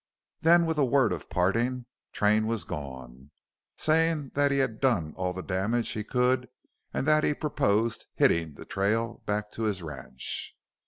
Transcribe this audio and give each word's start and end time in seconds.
Then 0.39 0.65
with 0.65 0.79
a 0.79 0.83
word 0.83 1.13
of 1.13 1.29
parting 1.29 1.85
Train 2.11 2.47
was 2.47 2.63
gone, 2.63 3.29
saying 3.77 4.31
that 4.33 4.49
he 4.49 4.57
had 4.57 4.79
done 4.79 5.13
all 5.15 5.31
the 5.31 5.43
"damage" 5.43 5.89
he 5.91 6.03
could 6.03 6.49
and 6.91 7.05
that 7.07 7.23
he 7.23 7.35
purposed 7.35 8.07
"hitting" 8.15 8.55
the 8.55 8.65
trail 8.65 9.21
back 9.27 9.51
to 9.51 9.63
his 9.65 9.83
ranch. 9.83 10.57